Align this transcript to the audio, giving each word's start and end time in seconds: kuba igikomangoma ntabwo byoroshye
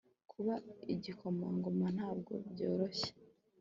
kuba 0.31 0.53
igikomangoma 0.93 1.87
ntabwo 1.95 2.31
byoroshye 2.51 3.09